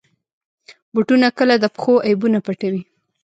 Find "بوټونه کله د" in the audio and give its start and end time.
0.93-1.65